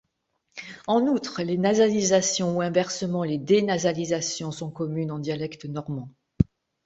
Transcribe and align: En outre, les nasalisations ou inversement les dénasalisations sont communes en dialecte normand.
En 0.87 1.01
outre, 1.05 1.43
les 1.43 1.59
nasalisations 1.59 2.57
ou 2.57 2.61
inversement 2.63 3.23
les 3.23 3.37
dénasalisations 3.37 4.49
sont 4.51 4.71
communes 4.71 5.11
en 5.11 5.19
dialecte 5.19 5.65
normand. 5.65 6.09